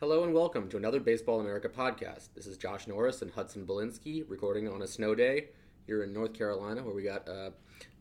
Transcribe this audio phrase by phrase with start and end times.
[0.00, 2.28] Hello and welcome to another Baseball America podcast.
[2.36, 5.48] This is Josh Norris and Hudson Belinsky recording on a snow day
[5.88, 7.50] here in North Carolina, where we got uh,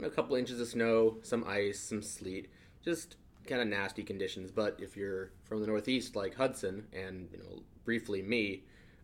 [0.03, 2.49] a couple inches of snow, some ice, some sleet,
[2.85, 3.15] just
[3.47, 4.51] kind of nasty conditions.
[4.51, 8.61] But if you're from the Northeast, like Hudson, and you know briefly me,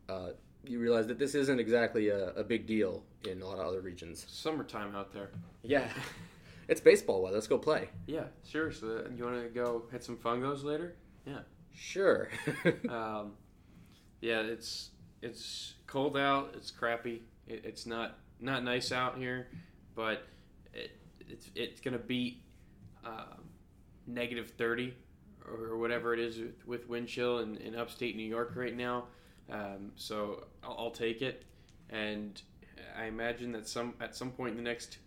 [0.08, 3.66] uh, you realize that this isn't exactly a, a big deal in a lot of
[3.66, 4.24] other regions.
[4.30, 5.32] Summertime out there.
[5.64, 5.88] Yeah,
[6.68, 7.38] it's baseball weather.
[7.38, 7.90] Let's go play.
[8.06, 8.26] Yeah.
[8.44, 8.70] So
[9.18, 10.94] you want to go hit some fungos later?
[11.26, 11.40] Yeah.
[11.74, 12.30] Sure.
[12.90, 13.34] Um,
[14.22, 16.54] yeah, it's it's cold out.
[16.56, 17.24] It's crappy.
[17.48, 19.48] It, it's not not nice out here,
[19.96, 20.24] but
[20.74, 20.92] it,
[21.28, 22.42] it's it's gonna beat
[23.06, 23.44] um,
[24.08, 24.94] negative thirty
[25.46, 29.06] or whatever it is with, with wind chill in, in upstate New York right now.
[29.52, 31.44] Um, so I'll, I'll take it,
[31.90, 32.42] and
[32.98, 35.00] I imagine that some at some point in the next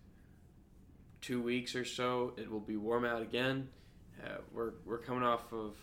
[1.20, 3.69] two weeks or so, it will be warm out again.
[4.25, 5.75] Uh, we're we're coming off of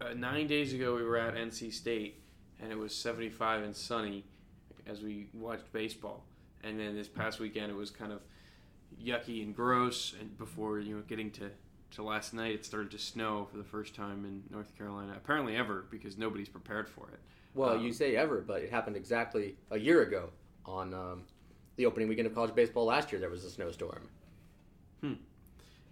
[0.00, 2.20] uh, nine days ago we were at NC State
[2.60, 4.24] and it was 75 and sunny
[4.86, 6.24] as we watched baseball.
[6.62, 8.20] And then this past weekend it was kind of
[9.02, 10.14] yucky and gross.
[10.20, 11.50] And before you know getting to
[11.92, 15.56] to last night, it started to snow for the first time in North Carolina, apparently
[15.56, 17.20] ever, because nobody's prepared for it.
[17.54, 20.30] well, Um, you say ever, but it happened exactly a year ago
[20.64, 21.22] on um,
[21.76, 23.20] the opening weekend of college baseball last year.
[23.20, 24.08] There was a snowstorm.
[25.00, 25.12] Hmm.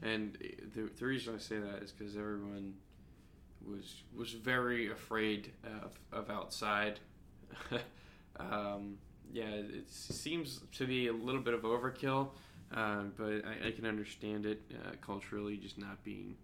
[0.03, 0.37] And
[0.75, 2.75] the, the reason I say that is because everyone
[3.69, 5.53] was was very afraid
[5.83, 7.01] of, of outside.
[8.39, 8.99] um,
[9.33, 12.31] yeah, it seems to be a little bit of overkill,
[12.73, 16.37] um, but I, I can understand it uh, culturally, just not being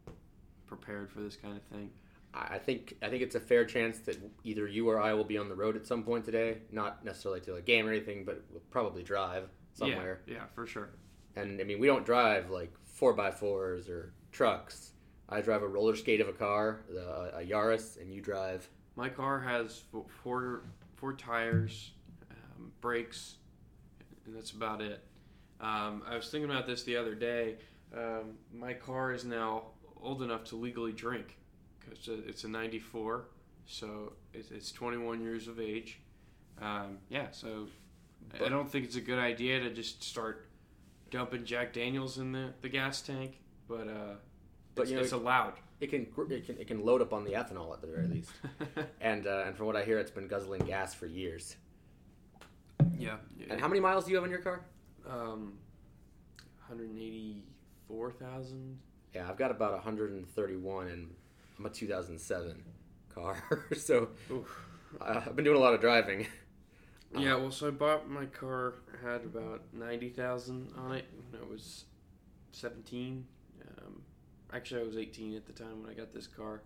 [0.67, 1.91] prepared for this kind of thing.
[2.35, 5.25] I I think I think it's a fair chance that either you or I will
[5.25, 6.59] be on the road at some point today.
[6.71, 10.21] Not necessarily to a game or anything, but we'll probably drive somewhere.
[10.27, 10.91] Yeah, yeah, for sure.
[11.37, 14.93] And I mean, we don't drive like four by fours or trucks.
[15.31, 18.69] I drive a roller skate of a car, the, a Yaris, and you drive.
[18.97, 19.83] My car has
[20.23, 20.63] four
[20.97, 21.93] four tires,
[22.31, 23.37] um, brakes,
[24.27, 25.05] and that's about it.
[25.61, 27.57] Um, I was thinking about this the other day.
[27.97, 29.65] Um, my car is now
[30.03, 31.37] old enough to legally drink
[31.79, 33.29] because it's a '94,
[33.67, 36.01] so it's, it's 21 years of age.
[36.61, 37.69] Um, yeah, so
[38.45, 40.49] I don't think it's a good idea to just start
[41.11, 43.39] dumping Jack Daniels in the, the gas tank,
[43.69, 44.15] but uh,
[44.75, 45.55] But, it's, you know, it's allowed.
[45.81, 48.33] It can it can it can load up on the ethanol at the very least.
[49.01, 51.57] and uh, and from what I hear, it's been guzzling gas for years.
[53.39, 53.47] yeah.
[53.51, 54.63] And how many miles do you have on your car?
[55.09, 55.55] Um,
[56.69, 58.79] 184,000.
[59.15, 61.15] Yeah, I've got about 131, and
[61.59, 62.63] I'm a 2007
[63.13, 64.11] car, so
[65.01, 66.29] uh, I've been doing a lot of driving.
[67.17, 71.87] Yeah, well, so I bought my car had about 90,000 on it when I was
[72.53, 73.27] 17.
[74.53, 76.63] Actually, I was 18 at the time when I got this car.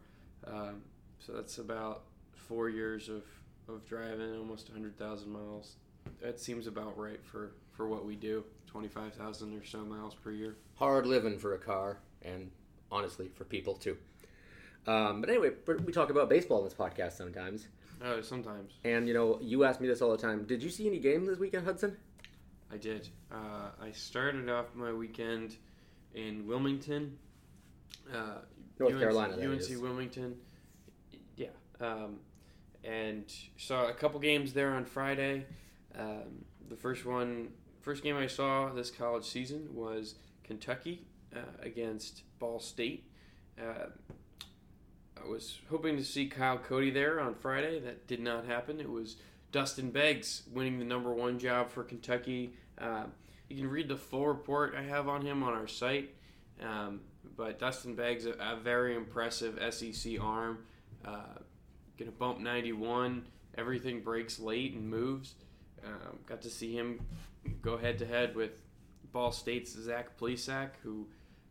[0.46, 0.82] Um,
[1.18, 3.24] so that's about four years of,
[3.68, 5.76] of driving, almost 100,000 miles.
[6.22, 10.56] That seems about right for, for what we do 25,000 or so miles per year.
[10.76, 12.50] Hard living for a car, and
[12.90, 13.96] honestly, for people too.
[14.86, 15.50] Um, but anyway,
[15.84, 17.68] we talk about baseball in this podcast sometimes.
[18.04, 18.72] Oh, sometimes.
[18.84, 20.44] And you know, you ask me this all the time.
[20.44, 21.96] Did you see any games this weekend, Hudson?
[22.72, 23.08] I did.
[23.30, 25.56] Uh, I started off my weekend
[26.14, 27.16] in Wilmington,
[28.12, 28.38] uh,
[28.78, 29.82] North UNC, Carolina, UNC.
[29.82, 30.36] Wilmington.
[31.36, 31.48] Yeah,
[31.80, 32.20] um,
[32.82, 35.46] and saw a couple games there on Friday.
[35.98, 37.48] Um, the first one,
[37.80, 43.10] first game I saw this college season was Kentucky uh, against Ball State.
[43.58, 43.86] Uh,
[45.22, 47.80] I was hoping to see Kyle Cody there on Friday.
[47.80, 48.80] That did not happen.
[48.80, 49.16] It was
[49.52, 52.54] Dustin Beggs winning the number one job for Kentucky.
[52.78, 53.04] Uh,
[53.48, 56.10] you can read the full report I have on him on our site.
[56.60, 57.00] Um,
[57.36, 60.58] but Dustin Beggs, a, a very impressive SEC arm.
[61.04, 61.38] Uh,
[61.98, 63.26] gonna bump 91.
[63.56, 65.34] Everything breaks late and moves.
[65.84, 67.00] Um, got to see him
[67.62, 68.52] go head to head with
[69.12, 71.06] Ball State's Zach Plesac, who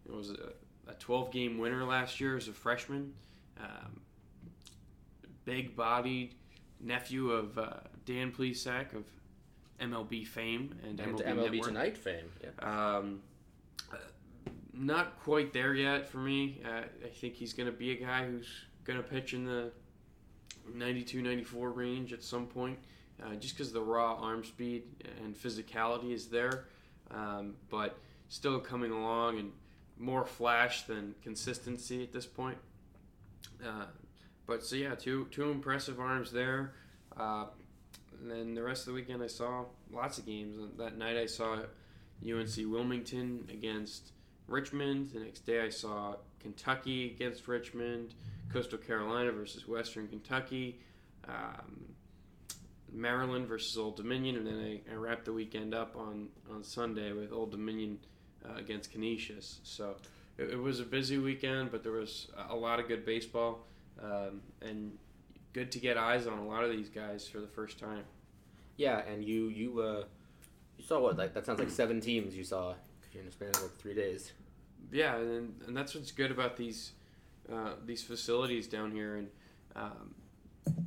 [0.06, 3.14] was a, a 12 game winner last year as a freshman.
[3.60, 4.02] Um,
[5.46, 6.36] big bodied
[6.80, 7.74] nephew of uh,
[8.06, 9.06] Dan Plesac of
[9.80, 11.64] MLB fame and, And MLB, MLB.
[11.64, 12.32] Tonight fame.
[12.44, 12.96] Yeah.
[12.98, 13.22] Um,
[14.74, 16.62] not quite there yet for me.
[16.66, 18.48] Uh, I think he's going to be a guy who's
[18.84, 19.72] going to pitch in the
[20.74, 22.80] 92 94 range at some point,
[23.24, 24.84] uh, just because the raw arm speed
[25.24, 26.66] and physicality is there.
[27.12, 27.98] Um, but
[28.30, 29.52] still coming along and
[30.00, 32.58] more flash than consistency at this point.
[33.64, 33.86] Uh,
[34.48, 36.74] but so, yeah, two, two impressive arms there.
[37.16, 37.46] Uh,
[38.20, 40.58] and then the rest of the weekend, I saw lots of games.
[40.78, 41.60] That night, I saw
[42.26, 44.13] UNC Wilmington against
[44.48, 45.12] Richmond.
[45.14, 48.14] The next day, I saw Kentucky against Richmond,
[48.52, 50.80] Coastal Carolina versus Western Kentucky,
[51.28, 51.94] um,
[52.92, 57.12] Maryland versus Old Dominion, and then I, I wrapped the weekend up on, on Sunday
[57.12, 58.00] with Old Dominion
[58.46, 59.60] uh, against Canisius.
[59.64, 59.96] So
[60.38, 63.66] it, it was a busy weekend, but there was a lot of good baseball
[64.02, 64.98] um, and
[65.54, 68.04] good to get eyes on a lot of these guys for the first time.
[68.76, 70.04] Yeah, and you you uh
[70.78, 72.74] you saw what like that sounds like seven teams you saw
[73.22, 74.32] in a span of like three days.
[74.92, 76.92] Yeah, and, and that's what's good about these
[77.52, 79.16] uh, these facilities down here.
[79.16, 79.28] And
[79.76, 80.16] um,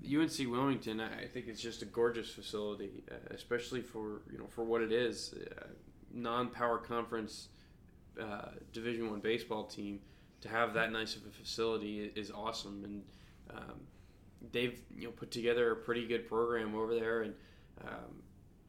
[0.05, 4.65] UNC Wilmington, I think it's just a gorgeous facility, uh, especially for you know for
[4.65, 5.67] what it is, uh,
[6.13, 7.49] non-power conference
[8.21, 10.01] uh, Division One baseball team.
[10.43, 13.03] To have that nice of a facility is awesome, and
[13.51, 13.81] um,
[14.53, 17.35] they've you know put together a pretty good program over there, and
[17.83, 18.23] um,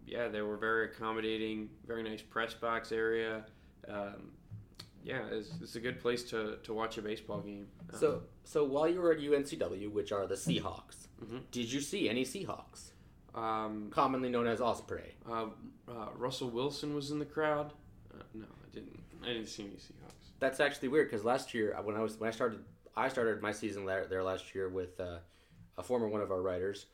[0.07, 3.45] yeah, they were very accommodating, very nice press box area.
[3.88, 4.31] Um,
[5.04, 7.68] yeah, it's, it's a good place to, to watch a baseball game.
[7.94, 11.42] Um, So so while you were at UNCW, which are the Seahawks, Mhm.
[11.51, 12.92] did you see any Seahawks?
[13.36, 15.15] um, Commonly known as Osprey.
[15.30, 15.48] uh,
[15.88, 17.71] uh, Russell Wilson was in the crowd.
[18.13, 19.00] Uh, no, I didn't.
[19.24, 20.31] I didn't see any Seahawks.
[20.39, 22.63] That's actually weird because last year uh, when I was when I started
[22.95, 25.19] I started my season there, there last year with uh,
[25.77, 26.88] a former one of our writers.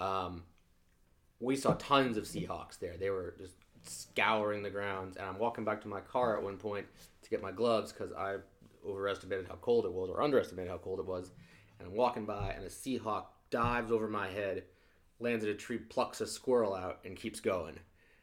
[0.00, 0.42] Um,
[1.40, 2.96] we saw tons of Seahawks there.
[2.96, 3.54] They were just
[3.84, 6.86] scouring the grounds, and I'm walking back to my car at one point
[7.22, 8.36] to get my gloves because I
[8.86, 11.30] overestimated how cold it was or underestimated how cold it was.
[11.78, 14.64] And I'm walking by, and a Seahawk dives over my head,
[15.20, 17.78] lands at a tree, plucks a squirrel out, and keeps going.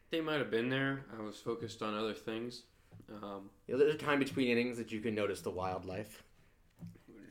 [0.10, 1.06] They might have been there.
[1.18, 2.64] I was focused on other things.
[3.12, 6.24] Um, You know, there's a time between innings that you can notice the wildlife.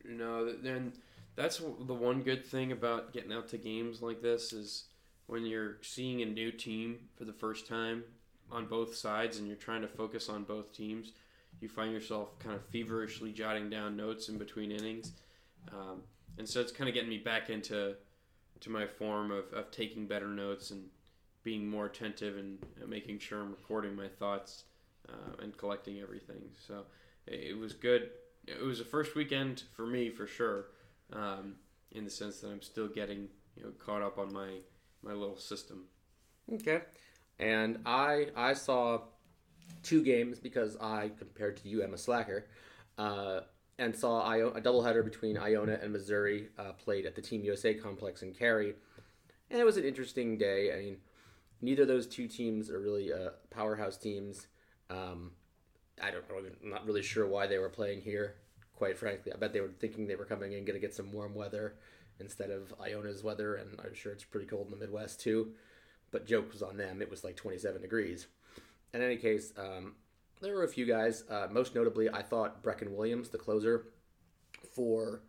[0.05, 0.93] you know, then
[1.37, 4.85] that's the one good thing about getting out to games like this is
[5.27, 8.05] when you're seeing a new team for the first time
[8.51, 11.13] on both sides and you're trying to focus on both teams,
[11.61, 15.13] you find yourself kind of feverishly jotting down notes in between innings.
[15.73, 16.03] Um,
[16.39, 17.95] and so it's kind of getting me back into
[18.61, 20.85] to my form of, of taking better notes and
[21.45, 22.59] being more attentive and
[22.89, 24.65] making sure I'm recording my thoughts
[25.09, 26.43] uh, and collecting everything.
[26.67, 26.85] So
[27.27, 28.11] it was good.
[28.47, 30.67] It was a first weekend for me for sure,
[31.13, 31.57] um,
[31.91, 34.59] in the sense that I'm still getting you know caught up on my
[35.03, 35.85] my little system.
[36.53, 36.83] Okay.
[37.39, 39.03] And I I saw
[39.83, 42.47] two games because I compared to you, I'm a slacker,
[42.99, 43.41] uh,
[43.79, 47.75] and saw Io- a doubleheader between Iona and Missouri uh, played at the Team USA
[47.75, 48.75] complex in Cary,
[49.51, 50.73] and it was an interesting day.
[50.73, 50.97] I mean,
[51.61, 54.47] neither of those two teams are really uh, powerhouse teams.
[54.91, 55.33] Um,
[56.03, 58.37] I don't know, I'm not really sure why they were playing here.
[58.77, 61.13] Quite frankly, I bet they were thinking they were coming in going to get some
[61.13, 61.75] warm weather
[62.21, 65.53] instead of Iona's weather, and I'm sure it's pretty cold in the Midwest too
[66.13, 67.03] but joke was on them.
[67.03, 68.29] It was like 27 degrees.
[68.95, 69.95] In any case, um,
[70.41, 71.25] there were a few guys.
[71.29, 73.87] Uh, most notably, I thought Breckin Williams, the closer
[74.75, 75.23] for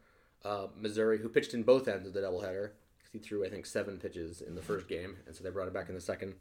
[0.45, 2.71] uh, Missouri, who pitched in both ends of the doubleheader.
[3.11, 5.73] He threw, I think, seven pitches in the first game, and so they brought him
[5.73, 6.35] back in the second.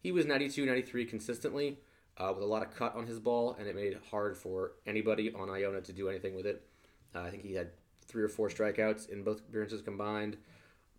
[0.00, 1.78] He was 92, 93 consistently,
[2.16, 4.72] uh, with a lot of cut on his ball, and it made it hard for
[4.86, 6.66] anybody on Iona to do anything with it.
[7.14, 7.72] Uh, I think he had
[8.06, 10.36] three or four strikeouts in both appearances combined.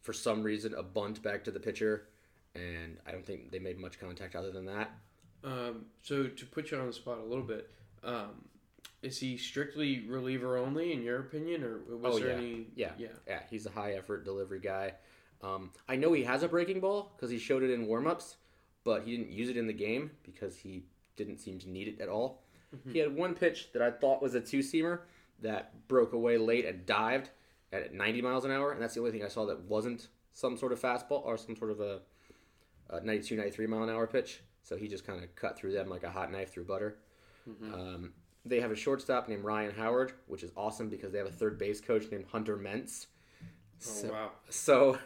[0.02, 2.08] For some reason, a bunt back to the pitcher
[2.56, 4.92] and I don't think they made much contact other than that.
[5.44, 7.70] Um, so to put you on the spot a little bit,
[8.04, 8.46] um,
[9.02, 12.36] is he strictly reliever only in your opinion, or was Oh, there yeah.
[12.36, 12.68] any?
[12.76, 13.08] Yeah, yeah.
[13.28, 14.94] yeah, he's a high effort delivery guy.
[15.42, 18.36] Um, I know he has a breaking ball because he showed it in warmups,
[18.84, 20.86] but he didn't use it in the game because he
[21.18, 22.44] didn't seem to need it at all.
[22.92, 25.00] He had one pitch that I thought was a two seamer
[25.44, 27.30] that broke away late and dived
[27.72, 30.58] at 90 miles an hour, and that's the only thing I saw that wasn't some
[30.58, 32.02] sort of fastball or some sort of a,
[32.90, 34.42] a 92, 93 mile an hour pitch.
[34.64, 36.98] So he just kind of cut through them like a hot knife through butter.
[37.74, 38.14] Um,
[38.46, 41.58] they have a shortstop named Ryan Howard, which is awesome because they have a third
[41.58, 43.08] base coach named Hunter Mense.
[43.80, 44.32] So, wow.
[44.50, 44.98] So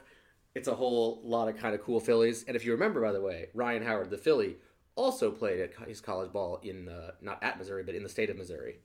[0.56, 2.44] it's a whole lot of kind of cool Phillies.
[2.48, 4.58] And if you remember, by the way, Ryan Howard, the Philly,
[4.96, 8.30] also played at his college ball in uh, not at Missouri, but in the state
[8.30, 8.80] of Missouri.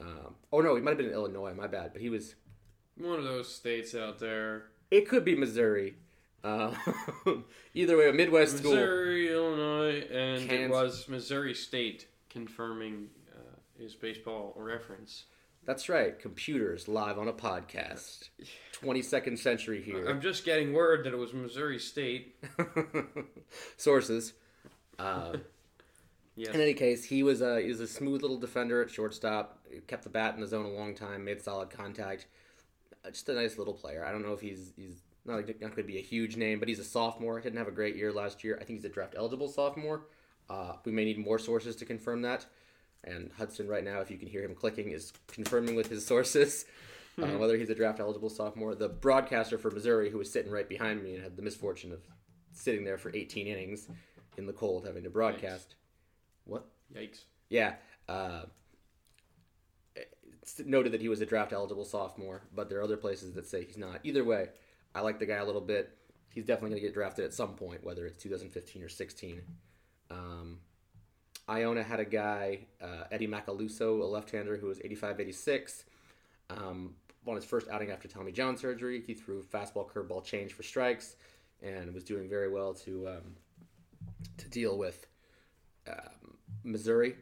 [0.00, 1.54] Um, oh no, he might have been in Illinois.
[1.54, 1.92] My bad.
[1.92, 2.34] But he was.
[2.96, 4.66] One of those states out there.
[4.90, 5.96] It could be Missouri.
[6.44, 6.74] Uh,
[7.74, 8.72] either way, a Midwest school.
[8.72, 15.24] Missouri, Illinois, and it was Missouri State confirming uh, his baseball reference.
[15.64, 16.18] That's right.
[16.18, 18.28] Computers live on a podcast.
[18.82, 20.06] 22nd century here.
[20.06, 22.36] I'm just getting word that it was Missouri State.
[23.78, 24.34] Sources.
[24.98, 25.38] Uh,
[26.36, 26.54] Yes.
[26.54, 29.60] In any case, he was a he was a smooth little defender at shortstop.
[29.70, 32.26] He kept the bat in the zone a long time, made solid contact.
[33.04, 34.04] Uh, Just a nice little player.
[34.04, 36.68] I don't know if he's he's not, not going to be a huge name, but
[36.68, 37.40] he's a sophomore.
[37.40, 38.58] Didn't have a great year last year.
[38.60, 40.06] I think he's a draft eligible sophomore.
[40.50, 42.46] Uh, we may need more sources to confirm that.
[43.04, 46.64] And Hudson, right now, if you can hear him clicking, is confirming with his sources
[47.22, 48.74] uh, whether he's a draft eligible sophomore.
[48.74, 52.00] The broadcaster for Missouri, who was sitting right behind me and had the misfortune of
[52.52, 53.88] sitting there for 18 innings
[54.36, 55.74] in the cold, having to broadcast.
[56.44, 56.66] What?
[56.94, 57.24] Yikes.
[57.48, 57.74] Yeah.
[58.08, 58.42] Uh,
[59.96, 63.46] it's noted that he was a draft eligible sophomore, but there are other places that
[63.46, 64.00] say he's not.
[64.04, 64.48] Either way,
[64.94, 65.96] I like the guy a little bit.
[66.28, 69.40] He's definitely going to get drafted at some point, whether it's 2015 or 16.
[70.10, 70.58] Um,
[71.48, 75.84] Iona had a guy, uh, Eddie Macaluso, a left-hander who was 85 86.
[76.50, 76.94] Um,
[77.26, 81.16] on his first outing after Tommy John surgery, he threw fastball, curveball, change for strikes,
[81.62, 83.36] and was doing very well to um,
[84.36, 85.06] to deal with
[85.88, 86.23] um,
[86.64, 87.16] Missouri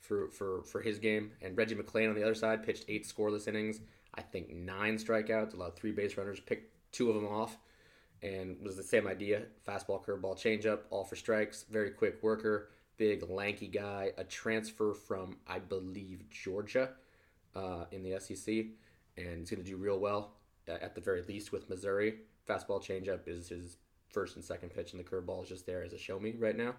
[0.00, 1.32] for, for, for his game.
[1.40, 3.80] And Reggie McClain on the other side pitched eight scoreless innings.
[4.14, 7.56] I think nine strikeouts, allowed three base runners, picked two of them off,
[8.22, 11.64] and was the same idea: fastball, curveball, changeup, all for strikes.
[11.70, 16.90] Very quick worker, big lanky guy, a transfer from I believe Georgia
[17.56, 18.48] uh, in the SEC,
[19.16, 20.34] and he's going to do real well
[20.68, 22.16] uh, at the very least with Missouri.
[22.48, 23.78] Fastball, changeup is his
[24.10, 26.56] first and second pitch, and the curveball is just there as a show me right
[26.56, 26.74] now.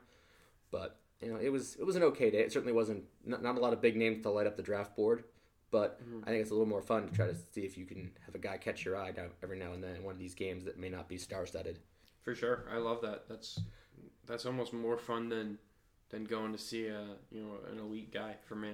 [0.71, 2.39] But you know, it was it was an okay day.
[2.39, 4.95] It certainly wasn't not, not a lot of big names to light up the draft
[4.95, 5.23] board,
[5.71, 6.23] but mm-hmm.
[6.23, 8.35] I think it's a little more fun to try to see if you can have
[8.35, 10.77] a guy catch your eye every now and then in one of these games that
[10.77, 11.79] may not be star studded.
[12.21, 12.65] For sure.
[12.71, 13.27] I love that.
[13.27, 13.59] That's
[14.25, 15.57] that's almost more fun than
[16.09, 18.73] than going to see a you know an elite guy for me.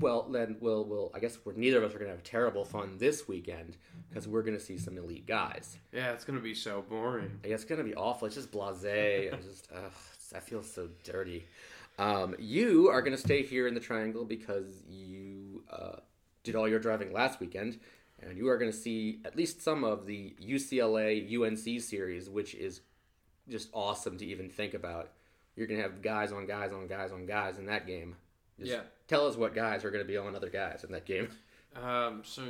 [0.00, 2.96] Well, then we'll we'll I guess we're, neither of us are gonna have terrible fun
[2.98, 3.76] this weekend
[4.08, 5.76] because we're gonna see some elite guys.
[5.92, 7.38] Yeah, it's gonna be so boring.
[7.44, 8.26] Yeah, It's gonna be awful.
[8.26, 9.30] It's just blasé.
[9.42, 9.92] just ugh,
[10.34, 11.46] I feel so dirty.
[11.98, 15.96] Um, you are gonna stay here in the triangle because you uh,
[16.42, 17.78] did all your driving last weekend,
[18.20, 22.80] and you are gonna see at least some of the UCLA UNC series, which is
[23.48, 25.10] just awesome to even think about.
[25.56, 28.16] You're gonna have guys on guys on guys on guys in that game.
[28.58, 28.80] Just Yeah.
[29.06, 31.28] Tell us what guys are gonna be on other guys in that game.
[31.74, 32.42] Um, so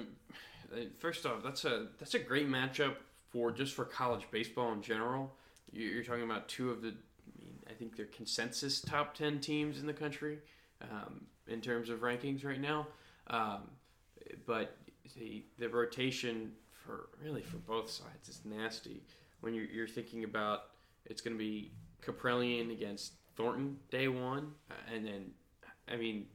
[0.98, 2.94] first off, that's a that's a great matchup
[3.30, 5.34] for just for college baseball in general.
[5.72, 6.94] You're talking about two of the,
[7.73, 10.38] I think they're consensus top ten teams in the country
[10.83, 12.87] um, in terms of rankings right now.
[13.29, 13.62] Um,
[14.47, 14.76] but
[15.17, 19.02] the the rotation for really for both sides is nasty.
[19.41, 20.64] When you're, you're thinking about
[21.07, 21.73] it's going to be
[22.05, 25.31] Kaprielian against Thornton day one, uh, and then
[25.88, 26.26] I mean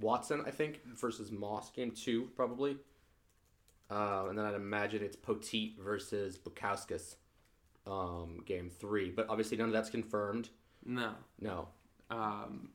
[0.00, 2.76] Watson, I think, versus Moss, game two, probably.
[3.90, 7.16] Uh, and then I'd imagine it's Poteet versus Bukauskas,
[7.86, 9.10] um, game three.
[9.10, 10.48] But obviously, none of that's confirmed.
[10.84, 11.68] No, No.
[12.10, 12.70] Um,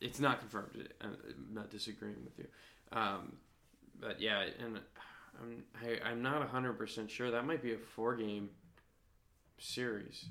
[0.00, 0.88] it's not confirmed.
[1.00, 1.16] I- I'm
[1.52, 2.46] not disagreeing with you.
[2.90, 3.36] Um,
[4.00, 4.80] but yeah, and
[5.40, 7.30] I'm I, I'm not hundred percent sure.
[7.30, 8.50] That might be a four game
[9.58, 10.26] series.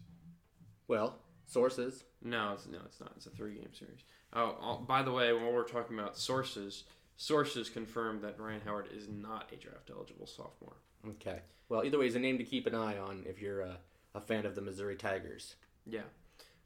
[0.87, 2.03] Well, sources.
[2.21, 3.13] No, it's no, it's not.
[3.15, 4.01] It's a three game series.
[4.33, 6.83] Oh, oh, by the way, while we're talking about sources,
[7.17, 10.75] sources confirmed that Ryan Howard is not a draft eligible sophomore.
[11.07, 11.39] Okay.
[11.69, 13.77] Well, either way, he's a name to keep an eye on if you're a,
[14.13, 15.55] a fan of the Missouri Tigers.
[15.85, 16.01] Yeah,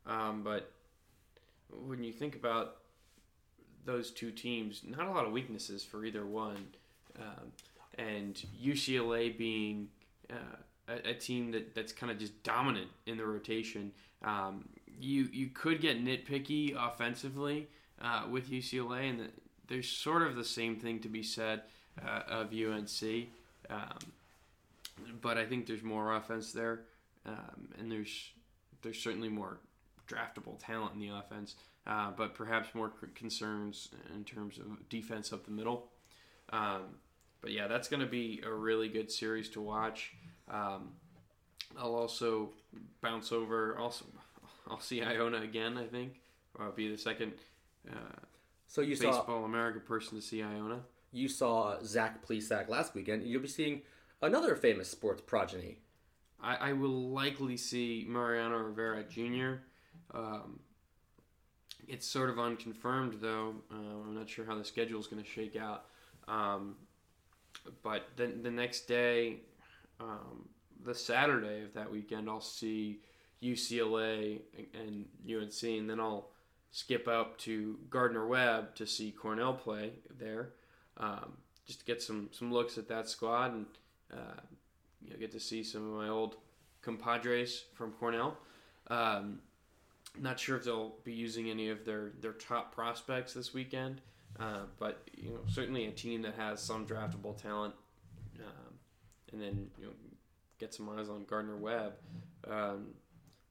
[0.07, 0.71] um, but
[1.69, 2.77] when you think about
[3.85, 6.67] those two teams, not a lot of weaknesses for either one,
[7.19, 7.51] um,
[7.97, 9.87] and UCLA being
[10.29, 10.57] uh,
[10.87, 13.91] a, a team that, that's kind of just dominant in the rotation.
[14.23, 14.67] Um,
[14.99, 17.67] you you could get nitpicky offensively
[18.01, 19.27] uh, with UCLA, and the,
[19.67, 21.61] there's sort of the same thing to be said
[22.05, 23.27] uh, of UNC.
[23.69, 23.97] Um,
[25.21, 26.81] but I think there's more offense there,
[27.25, 28.31] um, and there's
[28.81, 29.59] there's certainly more
[30.07, 31.55] draftable talent in the offense,
[31.87, 35.87] uh, but perhaps more concerns in terms of defense up the middle.
[36.51, 36.83] Um,
[37.41, 40.13] but yeah, that's going to be a really good series to watch.
[40.49, 40.89] Um,
[41.77, 42.51] I'll also
[43.01, 43.77] bounce over.
[43.77, 44.05] Also,
[44.69, 45.77] I'll see Iona again.
[45.77, 46.21] I think
[46.59, 47.33] I'll be the second
[47.89, 48.19] uh,
[48.67, 50.79] So you saw baseball America person to see Iona.
[51.11, 53.23] you saw Zach Plesac last weekend.
[53.23, 53.81] You'll be seeing
[54.21, 55.79] another famous sports progeny.
[56.41, 59.61] I, I will likely see Mariano Rivera Jr.
[60.13, 60.59] Um,
[61.87, 63.55] it's sort of unconfirmed, though.
[63.71, 65.85] Uh, I'm not sure how the schedule is going to shake out.
[66.27, 66.75] Um,
[67.83, 69.37] but then the next day,
[69.99, 70.47] um,
[70.83, 72.99] the Saturday of that weekend, I'll see
[73.41, 74.41] UCLA
[74.73, 76.29] and UNC, and then I'll
[76.71, 80.49] skip up to Gardner Webb to see Cornell play there,
[80.97, 81.33] um,
[81.65, 83.65] just to get some some looks at that squad and
[84.13, 84.41] uh,
[85.01, 86.35] you know, get to see some of my old
[86.81, 88.37] compadres from Cornell.
[88.87, 89.39] Um,
[90.19, 94.01] not sure if they'll be using any of their, their top prospects this weekend,
[94.39, 97.73] uh, but you know certainly a team that has some draftable talent,
[98.39, 98.73] um,
[99.31, 99.91] and then you know
[100.59, 101.93] get some eyes on Gardner Webb.
[102.49, 102.87] Um,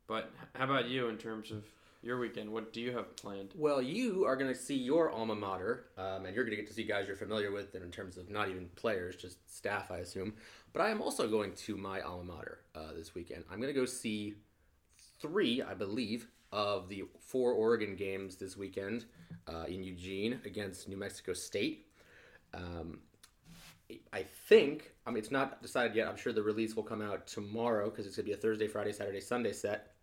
[0.06, 1.64] but how about you in terms of
[2.02, 2.52] your weekend?
[2.52, 3.50] What do you have planned?
[3.54, 6.68] Well, you are going to see your alma mater, um, and you're going to get
[6.68, 9.90] to see guys you're familiar with, and in terms of not even players, just staff,
[9.90, 10.34] I assume.
[10.72, 13.44] But I am also going to my alma mater uh, this weekend.
[13.50, 14.34] I'm going to go see
[15.20, 19.06] three, I believe, of the four Oregon games this weekend
[19.48, 21.88] uh, in Eugene against New Mexico State.
[22.54, 23.00] Um,
[24.12, 26.06] I think, I mean, it's not decided yet.
[26.06, 28.68] I'm sure the release will come out tomorrow because it's going to be a Thursday,
[28.68, 29.94] Friday, Saturday, Sunday set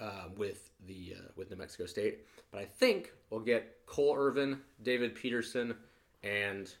[0.00, 2.26] uh, with the uh, with New Mexico State.
[2.52, 5.74] But I think we'll get Cole Irvin, David Peterson,
[6.22, 6.72] and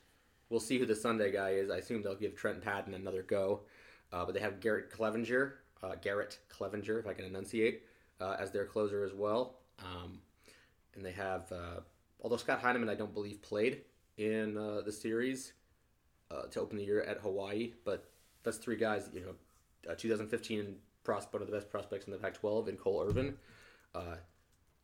[0.50, 1.70] we'll see who the Sunday guy is.
[1.70, 3.62] I assume they'll give Trent Patton another go.
[4.12, 7.82] Uh, but they have Garrett Cleavinger, uh, Garrett Cleavinger, if I can enunciate,
[8.20, 9.58] uh, as their closer as well.
[9.80, 10.20] Um,
[10.94, 11.80] and they have, uh,
[12.22, 13.82] although Scott Heineman, I don't believe, played
[14.16, 15.52] in the series
[16.50, 18.10] to open the year at Hawaii, but
[18.42, 22.68] that's three guys, you know, 2015 prospect, one of the best prospects in the Pac-12,
[22.68, 23.34] in Cole Irvin.
[23.94, 24.16] Uh,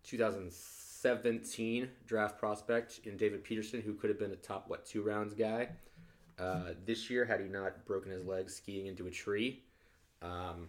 [0.04, 5.34] 2017 draft prospect in David Peterson, who could have been a top what two rounds
[5.34, 5.68] guy.
[6.38, 9.62] Uh, this year, had he not broken his leg skiing into a tree,
[10.22, 10.68] um,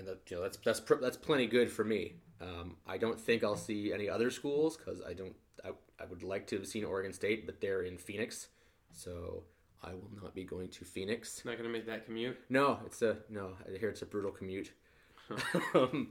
[0.00, 2.14] and you know that's that's that's plenty good for me.
[2.40, 5.34] Um, I don't think I'll see any other schools because I don't.
[5.64, 5.70] I,
[6.00, 8.48] I would like to have seen Oregon State, but they're in Phoenix,
[8.92, 9.44] so
[9.82, 11.44] I will not be going to Phoenix.
[11.44, 12.38] Not going to make that commute.
[12.48, 13.52] No, it's a no.
[13.66, 14.72] I hear it's a brutal commute.
[15.74, 16.08] um,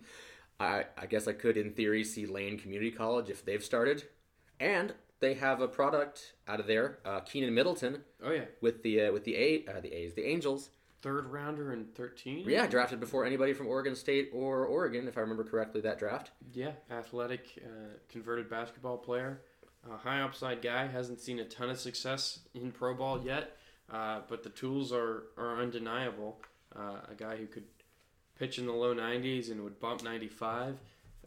[0.60, 4.04] I I guess I could, in theory, see Lane Community College if they've started,
[4.60, 8.04] and they have a product out of there, uh, Keenan Middleton.
[8.24, 10.70] Oh yeah, with the uh, with the A uh, the A's the Angels.
[11.02, 12.44] Third rounder in thirteen.
[12.48, 16.32] Yeah, drafted before anybody from Oregon State or Oregon, if I remember correctly, that draft.
[16.54, 19.42] Yeah, athletic, uh, converted basketball player.
[19.90, 23.56] A high upside guy hasn't seen a ton of success in pro ball yet,
[23.92, 26.42] uh, but the tools are, are undeniable.
[26.76, 27.64] Uh, a guy who could
[28.38, 30.78] pitch in the low 90s and would bump 95.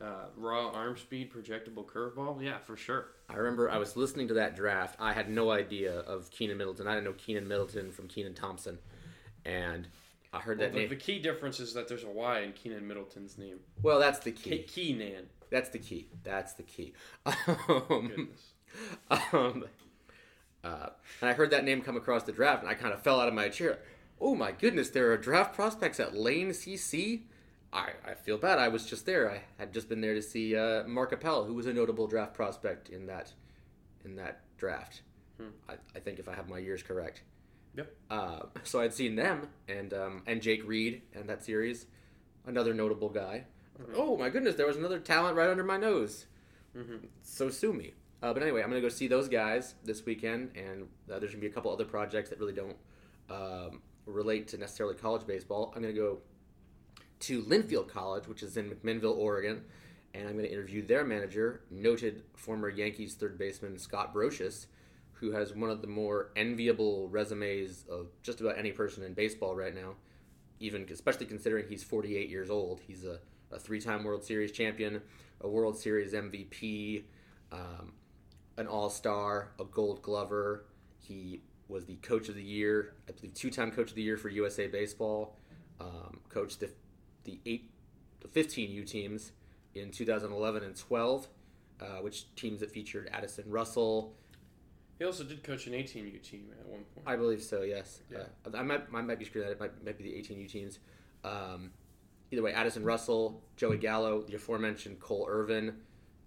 [0.01, 2.43] Uh, raw arm speed, projectable curveball.
[2.43, 3.07] Yeah, for sure.
[3.29, 4.97] I remember I was listening to that draft.
[4.99, 6.89] I had no idea of Keenan Middleton.
[6.89, 8.79] I didn't know Keenan Middleton from Kenan Thompson.
[9.45, 9.89] And
[10.33, 10.89] I heard well, that the, name.
[10.89, 13.61] The key difference is that there's a Y in Keenan Middleton's name.
[13.83, 14.51] Well, that's the key.
[14.51, 15.27] K- Keenan.
[15.51, 16.09] That's the key.
[16.25, 16.95] That's the key.
[17.69, 18.53] Um, Goodness.
[19.11, 19.65] Um,
[20.65, 23.21] uh, and I heard that name come across the draft, and I kind of fell
[23.21, 23.81] out of my chair.
[24.21, 27.23] Oh my goodness, there are draft prospects at Lane CC.
[27.73, 28.59] I, I feel bad.
[28.59, 29.31] I was just there.
[29.31, 32.35] I had just been there to see uh, Mark Appel, who was a notable draft
[32.35, 33.33] prospect in that
[34.05, 35.03] in that draft.
[35.39, 35.49] Hmm.
[35.69, 37.23] I, I think if I have my years correct.
[37.77, 37.97] Yep.
[38.11, 41.87] Uh, so I'd seen them and um, and Jake Reed and that series,
[42.47, 43.45] another notable guy.
[43.81, 43.95] Mm-hmm.
[43.97, 46.27] Oh my goodness, there was another talent right under my nose.
[46.77, 47.07] Mm-hmm.
[47.23, 47.95] So sue me.
[48.23, 51.41] Uh, but anyway, I'm gonna go see those guys this weekend, and uh, there's gonna
[51.41, 52.77] be a couple other projects that really don't
[53.31, 55.73] um, relate to necessarily college baseball.
[55.75, 56.19] I'm gonna go
[57.21, 59.63] to Linfield College, which is in McMinnville, Oregon,
[60.15, 64.67] and I'm gonna interview their manager, noted former Yankees third baseman Scott Brosius,
[65.23, 69.55] who has one of the more enviable resumes of just about any person in baseball
[69.55, 69.95] right now.
[70.59, 73.21] Even especially considering he's 48 years old, he's a,
[73.53, 75.01] a three-time World Series champion,
[75.41, 77.05] a World Series MVP.
[77.53, 77.93] Um,
[78.57, 80.65] an All Star, a Gold Glover.
[80.99, 84.29] He was the Coach of the Year, I believe, two-time Coach of the Year for
[84.29, 85.37] USA Baseball.
[85.81, 86.71] Um, coached the
[87.25, 87.71] the eight,
[88.21, 89.31] the 15 U teams
[89.77, 91.29] in 2011 and 12,
[91.81, 94.15] uh, which teams that featured Addison Russell.
[95.03, 97.05] He also did coach an 18U team at one point.
[97.05, 97.63] I believe so.
[97.63, 98.03] Yes.
[98.09, 98.19] Yeah.
[98.47, 99.55] Uh, I might I might be screwing that.
[99.55, 100.79] It might, might be the 18 U teams.
[101.25, 101.73] Um,
[102.31, 105.75] either way, Addison Russell, Joey Gallo, the aforementioned Cole Irvin,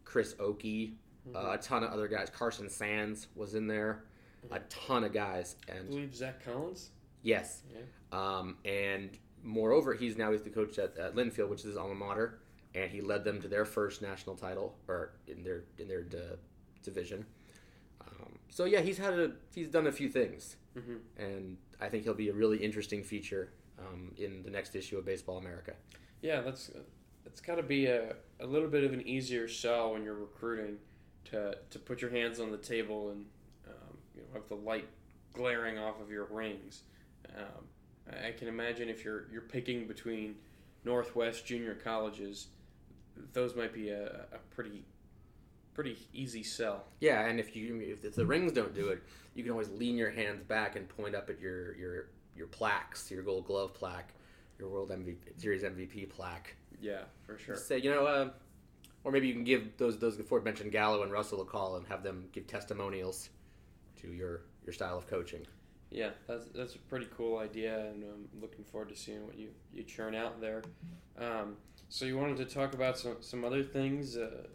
[0.04, 0.96] Chris Okey,
[1.34, 2.30] uh, a ton of other guys.
[2.30, 4.04] Carson Sands was in there.
[4.52, 6.90] A ton of guys, I and believe Zach Collins.
[7.24, 7.80] yes, Yeah.
[8.12, 11.96] um, and moreover, he's now he's the coach at, at Linfield, which is his alma
[11.96, 12.40] mater,
[12.76, 16.20] and he led them to their first national title, or in their in their d-
[16.84, 17.26] division.
[18.50, 21.00] So yeah, he's had a he's done a few things, Mhm.
[21.18, 25.06] and I think he'll be a really interesting feature um, in the next issue of
[25.06, 25.74] Baseball America.
[26.22, 26.72] Yeah, that's
[27.24, 30.78] that's got to be a, a little bit of an easier sell when you're recruiting
[31.26, 33.26] to, to put your hands on the table and
[33.68, 34.88] um, you know have the light
[35.34, 36.84] glaring off of your rings.
[37.36, 37.66] Um,
[38.26, 40.36] I can imagine if you're you're picking between
[40.86, 42.48] Northwest junior colleges,
[43.34, 44.84] those might be a, a pretty
[45.76, 46.86] pretty easy sell.
[47.00, 49.04] Yeah, and if you if, the rings don't do it,
[49.36, 53.12] you can always lean your hands back and point up at your your your plaques,
[53.12, 54.14] your Gold Glove plaque,
[54.58, 56.56] your World MVP, Series MVP plaque.
[56.82, 57.56] Yeah, for sure.
[57.56, 58.30] Say, you know, uh,
[59.04, 61.86] or maybe you can give those those before mentioned Gallo and Russell a call and
[61.88, 63.30] have them give testimonials
[64.02, 65.46] to your your style of coaching.
[65.92, 69.50] Yeah, that's that's a pretty cool idea, and I'm looking forward to seeing what you,
[69.74, 70.64] you churn out there.
[71.18, 71.58] Um,
[71.90, 74.48] so you wanted to talk about some some other things, uh,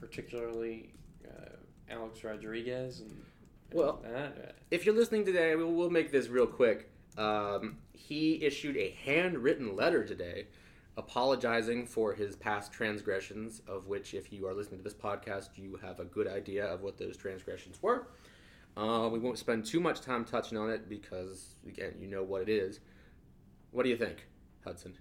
[0.00, 0.90] particularly
[1.26, 1.56] uh,
[1.90, 3.22] Alex Rodriguez and, and
[3.72, 4.56] Well, that.
[4.70, 6.90] If you're listening today, we'll, we'll make this real quick.
[7.16, 10.46] Um, he issued a handwritten letter today
[10.96, 15.78] apologizing for his past transgressions, of which, if you are listening to this podcast, you
[15.82, 18.06] have a good idea of what those transgressions were.
[18.76, 22.42] Uh, we won't spend too much time touching on it because, again, you know what
[22.42, 22.80] it is.
[23.72, 24.26] What do you think,
[24.64, 24.94] Hudson?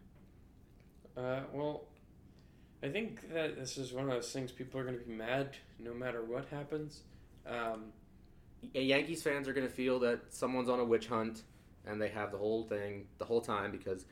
[1.15, 1.85] Uh, well,
[2.85, 5.57] I think that this is one of those things people are going to be mad
[5.79, 7.01] no matter what happens.
[7.47, 7.85] Um,
[8.73, 11.41] Yankees fans are going to feel that someone's on a witch hunt
[11.87, 14.05] and they have the whole thing the whole time because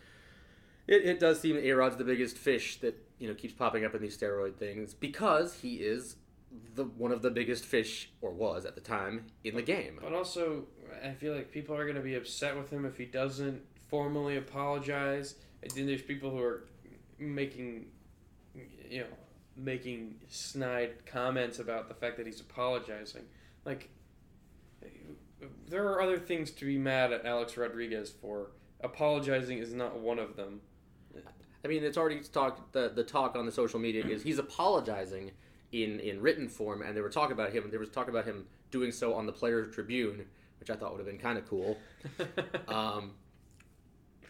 [0.88, 3.94] it, it does seem that A-Rod's the biggest fish that you know keeps popping up
[3.94, 6.16] in these steroid things because he is
[6.74, 10.00] the one of the biggest fish or was at the time in the game.
[10.02, 10.66] But also,
[11.04, 14.38] I feel like people are going to be upset with him if he doesn't formally
[14.38, 15.36] apologize.
[15.64, 16.64] I think there's people who are
[17.20, 17.86] making,
[18.94, 19.08] you know,
[19.58, 23.24] making snide comments about the fact that he's apologizing.
[23.66, 23.90] Like,
[25.68, 28.52] there are other things to be mad at Alex Rodriguez for.
[28.82, 30.60] Apologizing is not one of them.
[31.64, 32.74] I mean, it's already talked.
[32.74, 35.32] The the talk on the social media is he's apologizing
[35.72, 37.70] in in written form, and they were talking about him.
[37.72, 40.26] There was talk about him doing so on the Players Tribune,
[40.60, 41.78] which I thought would have been kind of cool.
[42.68, 43.12] um,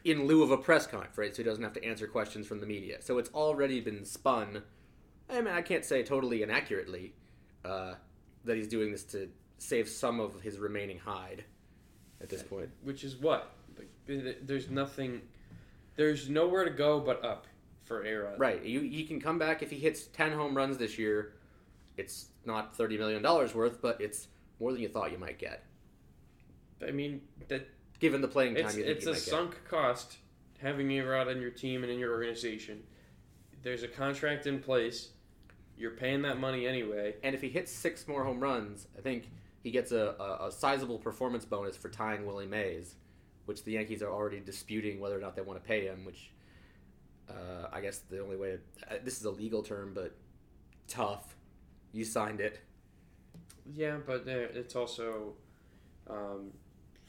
[0.04, 2.66] in lieu of a press conference, so he doesn't have to answer questions from the
[2.66, 2.98] media.
[3.02, 4.63] So it's already been spun.
[5.30, 7.13] I mean, I can't say totally inaccurately
[7.63, 7.94] uh,
[8.46, 11.46] that he's doing this to save some of his remaining hide
[12.22, 12.70] at this point.
[12.84, 13.54] Which is what?
[13.78, 13.89] Like,
[14.46, 15.22] there's nothing.
[15.96, 17.48] There's nowhere to go but up
[17.84, 18.39] for A-Rod.
[18.39, 18.63] Right.
[18.63, 21.34] You he can come back if he hits ten home runs this year.
[21.96, 24.28] It's not thirty million dollars worth, but it's
[24.60, 25.63] more than you thought you might get,
[26.88, 27.68] I mean that
[28.04, 30.18] given the playing time it's you think it's you a sunk cost
[30.62, 32.84] having A-Rod on your team and in your organization.
[33.62, 35.12] There's a contract in place.
[35.78, 37.16] You're paying that money anyway.
[37.24, 39.30] And if he hits six more home runs, I think
[39.62, 42.96] he gets a, a, a sizable performance bonus for tying Willie Mays,
[43.46, 46.04] which the Yankees are already disputing whether or not they want to pay him.
[46.04, 46.32] Which
[47.30, 50.13] uh, I guess the only way to, uh, this is a legal term, but
[50.89, 51.38] tough.
[51.94, 52.60] You signed it.
[53.74, 55.36] Yeah, but it's also
[56.10, 56.52] um,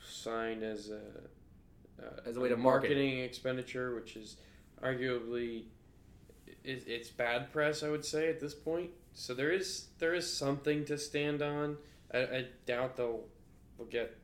[0.09, 2.89] signed as a, uh, As a way to market.
[2.89, 4.37] marketing expenditure, which is
[4.83, 5.65] arguably
[6.65, 7.83] it, it's bad press.
[7.83, 8.91] I would say at this point.
[9.13, 11.77] So there is there is something to stand on.
[12.13, 13.25] I, I doubt they'll
[13.79, 14.17] will get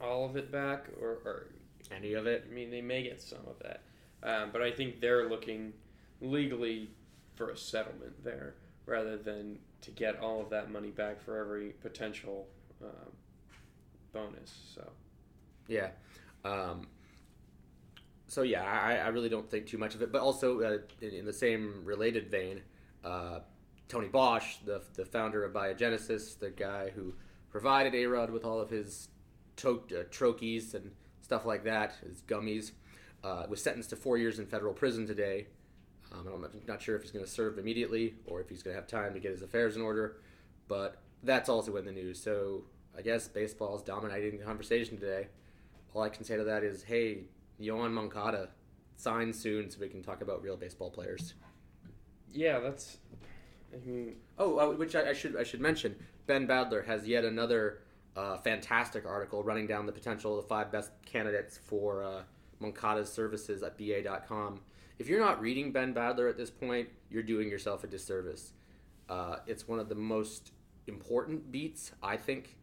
[0.00, 1.46] all of it back, or, or
[1.90, 2.46] Any of it?
[2.48, 3.82] I mean they may get some of that,
[4.22, 5.72] um, but I think they're looking
[6.20, 6.88] legally
[7.34, 8.54] for a settlement there
[8.86, 12.46] rather than to get all of that money back for every potential
[12.82, 13.12] um,
[14.12, 14.72] bonus.
[14.74, 14.90] So
[15.68, 15.88] Yeah.
[16.44, 16.86] Um,
[18.26, 20.12] so yeah, I, I really don't think too much of it.
[20.12, 22.62] But also, uh, in, in the same related vein,
[23.04, 23.40] uh,
[23.88, 27.14] Tony Bosch, the the founder of Biogenesis, the guy who
[27.50, 29.08] provided Arod with all of his
[29.56, 30.90] to- uh, troches and
[31.22, 32.72] stuff like that, his gummies,
[33.22, 35.46] uh, was sentenced to four years in federal prison today.
[36.12, 38.74] Um, I'm not, not sure if he's going to serve immediately or if he's going
[38.74, 40.16] to have time to get his affairs in order,
[40.68, 42.20] but that's also in the news.
[42.22, 42.64] So
[42.96, 45.28] I guess baseball is dominating the conversation today.
[45.94, 47.24] All I can say to that is, hey,
[47.60, 48.50] Yoan Moncada,
[48.96, 51.34] sign soon so we can talk about real baseball players.
[52.32, 52.98] yeah, that's.
[53.72, 57.24] I mean, Oh, uh, which I, I should I should mention, Ben Badler has yet
[57.24, 57.80] another
[58.16, 62.22] uh, fantastic article running down the potential of the five best candidates for uh,
[62.60, 64.60] Moncada's services at BA.com.
[64.98, 68.52] If you're not reading Ben Badler at this point, you're doing yourself a disservice.
[69.08, 70.52] Uh, it's one of the most
[70.86, 72.56] important beats, I think,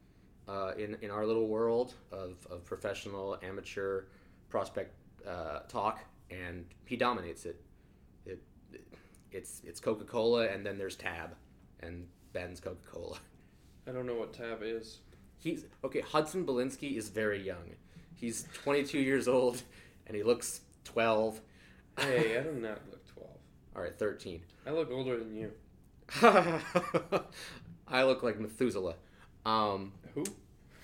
[0.52, 4.04] uh, in in our little world of, of professional amateur
[4.50, 4.94] prospect
[5.28, 7.62] uh, talk, and he dominates it.
[8.26, 8.42] It,
[9.32, 11.36] it's it's Coca Cola, and then there's Tab,
[11.80, 13.18] and Ben's Coca Cola.
[13.88, 15.00] I don't know what tab is.
[15.40, 16.02] He's okay.
[16.02, 17.76] Hudson Belinsky is very young.
[18.14, 19.64] He's 22 years old,
[20.06, 21.42] and he looks 12.
[21.98, 23.30] Hey, I do not look 12.
[23.76, 24.44] All right, 13.
[24.68, 25.52] I look older than you.
[27.88, 28.96] I look like Methuselah.
[29.46, 30.24] Um, Who?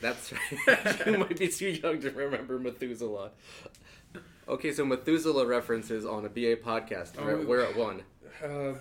[0.01, 0.31] that's
[0.67, 1.05] right.
[1.07, 3.31] you might be too young to remember Methuselah.
[4.47, 7.21] Okay, so Methuselah references on a BA podcast.
[7.23, 7.45] We're, Oh.
[7.45, 8.03] we're at one.
[8.43, 8.79] Um,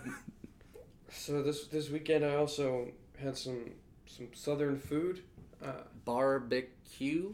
[1.10, 3.72] so this this weekend I also had some
[4.06, 5.22] some southern food.
[5.64, 7.32] Uh, Barbecue?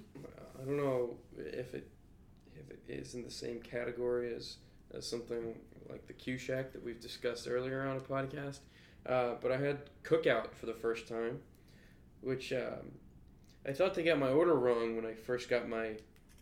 [0.61, 1.88] I don't know if it
[2.57, 4.57] if it is in the same category as,
[4.94, 5.59] as something
[5.90, 8.61] like the Q Shack that we've discussed earlier on a podcast.
[9.05, 11.40] Uh, but I had cookout for the first time,
[12.22, 12.92] which um,
[13.66, 15.96] I thought they got my order wrong when I first got my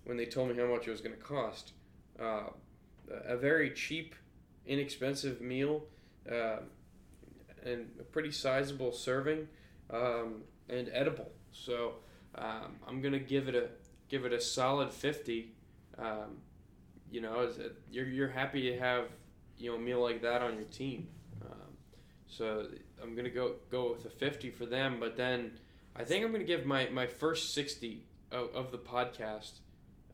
[0.04, 1.72] when they told me how much it was going to cost.
[2.20, 2.44] Uh,
[3.24, 4.14] a very cheap,
[4.66, 5.84] inexpensive meal,
[6.30, 6.58] uh,
[7.64, 9.48] and a pretty sizable serving,
[9.90, 11.30] um, and edible.
[11.52, 11.94] So
[12.36, 13.68] um, I'm gonna give it a
[14.08, 15.52] give it a solid fifty.
[15.98, 16.38] Um,
[17.10, 19.06] you know, it, you're you're happy to have
[19.58, 21.08] you know a meal like that on your team.
[21.44, 21.76] Um,
[22.26, 22.66] so
[23.02, 25.52] I'm gonna go go with a fifty for them, but then
[26.00, 29.58] I think I'm gonna give my my first sixty of, of the podcast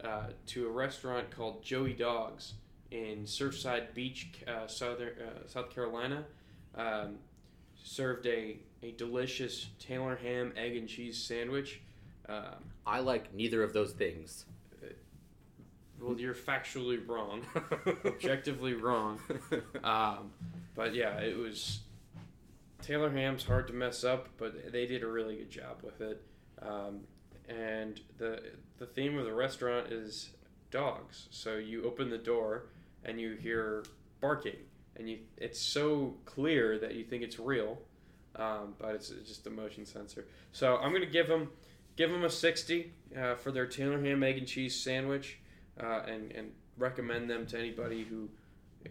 [0.02, 2.54] uh, to a restaurant called Joey Dogs
[2.90, 6.24] in Surfside Beach, uh, southern uh, South Carolina.
[6.74, 7.18] Um,
[7.84, 11.80] served a, a delicious Taylor ham egg and cheese sandwich.
[12.28, 14.44] Um, I like neither of those things.
[16.00, 17.42] well, you're factually wrong,
[18.04, 19.20] objectively wrong.
[19.84, 20.32] Um,
[20.74, 21.78] but yeah, it was
[22.86, 26.22] Taylor ham's hard to mess up, but they did a really good job with it.
[26.62, 27.00] Um,
[27.48, 28.42] and the
[28.78, 30.30] the theme of the restaurant is
[30.70, 31.26] dogs.
[31.30, 32.66] So you open the door
[33.04, 33.84] and you hear
[34.20, 34.56] barking,
[34.96, 37.78] and you it's so clear that you think it's real,
[38.36, 40.26] um, but it's just a motion sensor.
[40.52, 41.50] So I'm gonna give them
[41.96, 45.40] give them a sixty uh, for their Taylor ham egg and cheese sandwich,
[45.80, 48.28] uh, and and recommend them to anybody who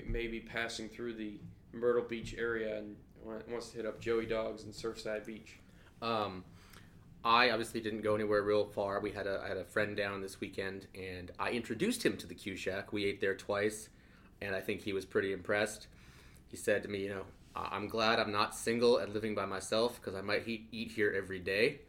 [0.05, 1.39] may be passing through the
[1.71, 5.57] Myrtle Beach area and wants to hit up Joey Dogs and Surfside Beach.
[6.01, 6.43] Um,
[7.23, 8.99] I obviously didn't go anywhere real far.
[8.99, 12.27] We had a I had a friend down this weekend, and I introduced him to
[12.27, 12.93] the Q Shack.
[12.93, 13.89] We ate there twice,
[14.41, 15.87] and I think he was pretty impressed.
[16.47, 19.45] He said to me, "You know, "I- I'm glad I'm not single and living by
[19.45, 21.79] myself because I might eat, eat here every day."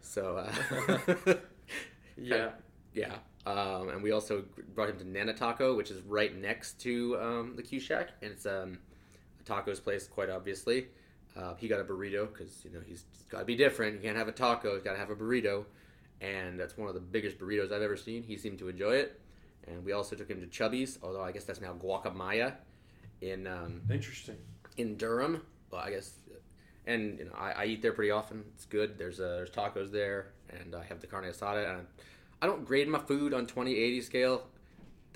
[0.00, 1.34] So, uh,
[2.16, 2.50] Yeah.
[2.92, 3.14] yeah.
[3.46, 7.54] Um, and we also brought him to Nana Taco, which is right next to um,
[7.56, 8.91] the Q Shack, and it's um, a
[9.44, 10.86] tacos place, quite obviously.
[11.36, 13.94] Uh, he got a burrito because you know he's got to be different.
[13.94, 15.64] You can't have a taco; he's got to have a burrito,
[16.20, 18.22] and that's one of the biggest burritos I've ever seen.
[18.22, 19.20] He seemed to enjoy it,
[19.66, 22.54] and we also took him to Chubby's, although I guess that's now Guacamaya
[23.22, 24.36] in um, Interesting.
[24.76, 25.42] in Durham.
[25.70, 26.12] Well, I guess,
[26.86, 28.44] and you know, I, I eat there pretty often.
[28.54, 28.98] It's good.
[28.98, 31.78] There's uh, there's tacos there, and I have the carne asada.
[31.78, 31.86] And
[32.42, 34.46] I don't grade my food on 2080 scale.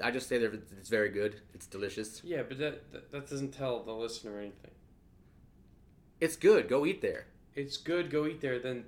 [0.03, 1.41] I just say that it's very good.
[1.55, 2.21] It's delicious.
[2.25, 4.73] Yeah, but that, that that doesn't tell the listener anything.
[6.21, 6.69] It's good.
[6.69, 7.27] Go eat there.
[7.55, 8.11] It's good.
[8.11, 8.59] Go eat there.
[8.59, 8.85] Then,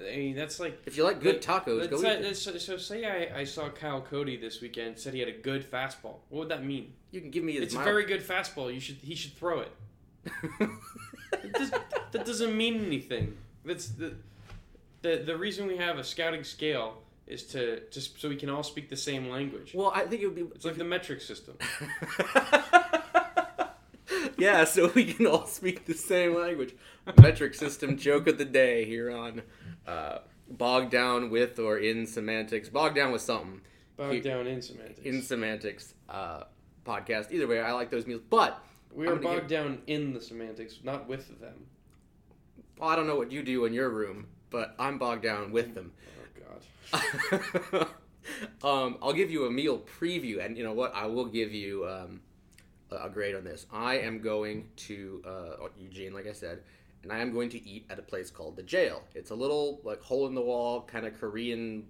[0.00, 2.34] I mean, that's like If you like good Let- tacos, go eat there.
[2.34, 4.98] So, so say I, I saw Kyle Cody this weekend.
[4.98, 6.16] Said he had a good fastball.
[6.28, 6.92] What would that mean?
[7.10, 8.72] You can give me his It's a very good fastball.
[8.72, 9.72] You should he should throw it.
[11.42, 11.70] It does,
[12.12, 13.36] that doesn't mean anything.
[13.64, 14.14] That's the,
[15.00, 17.02] the the reason we have a scouting scale
[17.32, 19.72] is to just so we can all speak the same language.
[19.74, 20.42] well, I think it would be.
[20.54, 21.56] It's like the metric system.
[24.38, 26.74] yeah, so we can all speak the same language.
[27.20, 29.42] Metric system joke of the day here on
[29.86, 30.18] uh,
[30.48, 32.68] Bogged Down with or in Semantics.
[32.68, 33.60] Bogged Down with something.
[33.96, 35.00] Bogged He- down in semantics.
[35.04, 36.44] In Semantics uh,
[36.86, 37.32] podcast.
[37.32, 38.22] Either way, I like those meals.
[38.30, 38.62] But
[38.94, 41.66] we are bogged down in the semantics, not with them.
[42.78, 45.74] well, I don't know what you do in your room, but I'm bogged down with
[45.74, 45.92] them.
[48.62, 50.94] Um, I'll give you a meal preview, and you know what?
[50.94, 52.20] I will give you um,
[52.90, 53.66] a a grade on this.
[53.72, 56.62] I am going to uh, Eugene, like I said,
[57.02, 59.02] and I am going to eat at a place called the Jail.
[59.14, 61.86] It's a little like hole in the wall kind of Korean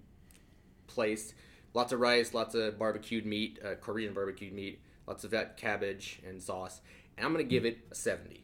[0.87, 1.33] place.
[1.73, 6.21] Lots of rice, lots of barbecued meat, uh, Korean barbecued meat, lots of that cabbage
[6.27, 6.81] and sauce.
[7.17, 8.43] And I'm gonna give it a 70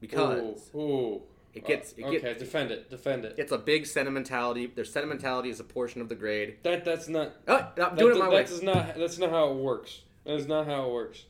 [0.00, 1.22] because Ooh, ooh.
[1.56, 2.90] It gets it oh, okay, gets defend it.
[2.90, 3.34] Defend it.
[3.38, 4.66] it's a big sentimentality.
[4.66, 6.58] Their sentimentality is a portion of the grade.
[6.62, 7.32] That that's not.
[7.48, 8.36] Oh, I'm That, doing it that, my way.
[8.36, 8.94] That's not.
[8.98, 10.02] That's not how it works.
[10.24, 11.24] That is not how it works.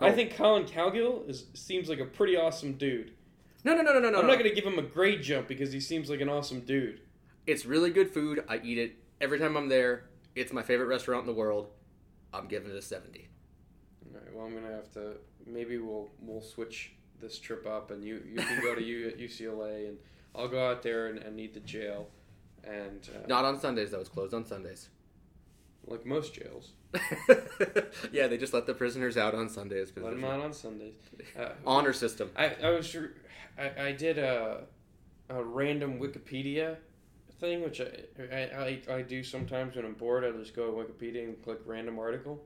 [0.00, 0.12] I Oh.
[0.12, 3.12] think Collin Cowgill is seems like a pretty awesome dude.
[3.64, 4.18] No, no, no, no, no, no.
[4.20, 4.32] I'm no.
[4.32, 7.00] not gonna give him a grade jump because he seems like an awesome dude.
[7.46, 8.44] It's really good food.
[8.48, 10.04] I eat it every time I'm there.
[10.34, 11.68] It's my favorite restaurant in the world.
[12.32, 13.28] I'm giving it a 70.
[14.14, 14.34] All right.
[14.34, 15.16] Well, I'm gonna have to.
[15.46, 19.88] Maybe we'll we'll switch this trip up, and you you can go to U, UCLA,
[19.88, 19.98] and
[20.34, 22.08] I'll go out there and, and eat the jail.
[22.64, 24.00] And uh, Not on Sundays though.
[24.00, 24.88] It's closed on Sundays.
[25.86, 26.72] like most jails.
[28.12, 30.94] yeah, they just let the prisoners out on Sundays Let them out on Sundays.
[31.38, 32.30] Uh, honor system.
[32.36, 33.08] I, I was re-
[33.58, 34.64] I, I did a
[35.28, 36.76] a random Wikipedia
[37.40, 37.90] thing, which I,
[38.32, 40.24] I, I, I do sometimes when I'm bored.
[40.24, 42.42] I just go to Wikipedia and click random article.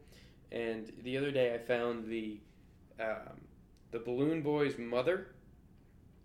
[0.50, 2.40] And the other day I found the
[2.98, 3.40] um,
[3.90, 5.29] the Balloon Boy's mother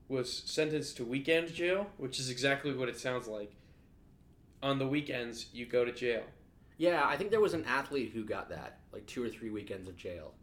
[0.08, 3.52] was sentenced to weekend jail, which is exactly what it sounds like.
[4.62, 6.24] On the weekends, you go to jail.
[6.78, 9.88] Yeah, I think there was an athlete who got that, like two or three weekends
[9.88, 10.34] of jail.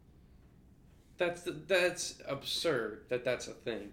[1.19, 3.93] That's the, that's absurd that that's a thing.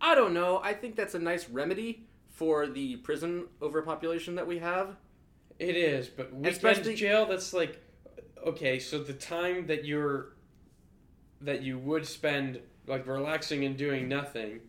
[0.00, 0.60] I don't know.
[0.62, 4.96] I think that's a nice remedy for the prison overpopulation that we have.
[5.58, 7.26] It is, but weekend Especially- jail.
[7.26, 7.80] That's like
[8.46, 8.78] okay.
[8.78, 10.34] So the time that you're
[11.40, 14.60] that you would spend like relaxing and doing nothing,